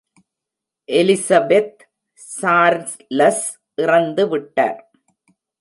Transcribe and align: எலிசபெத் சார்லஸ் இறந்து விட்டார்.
எலிசபெத் 0.89 1.83
சார்லஸ் 2.29 3.45
இறந்து 3.75 4.27
விட்டார். 4.27 4.81